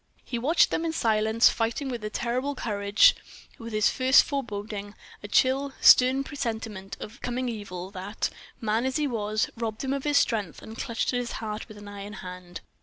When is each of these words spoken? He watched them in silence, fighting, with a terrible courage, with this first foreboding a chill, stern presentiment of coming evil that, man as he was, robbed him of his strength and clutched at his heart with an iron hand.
He 0.25 0.39
watched 0.39 0.71
them 0.71 0.83
in 0.83 0.93
silence, 0.93 1.49
fighting, 1.49 1.87
with 1.87 2.03
a 2.03 2.09
terrible 2.09 2.55
courage, 2.55 3.15
with 3.59 3.71
this 3.71 3.91
first 3.91 4.23
foreboding 4.23 4.95
a 5.21 5.27
chill, 5.27 5.73
stern 5.79 6.23
presentiment 6.23 6.97
of 6.99 7.21
coming 7.21 7.47
evil 7.47 7.91
that, 7.91 8.31
man 8.59 8.87
as 8.87 8.95
he 8.95 9.05
was, 9.05 9.47
robbed 9.55 9.83
him 9.83 9.93
of 9.93 10.03
his 10.03 10.17
strength 10.17 10.63
and 10.63 10.75
clutched 10.75 11.13
at 11.13 11.19
his 11.19 11.33
heart 11.33 11.67
with 11.67 11.77
an 11.77 11.87
iron 11.87 12.13
hand. 12.13 12.61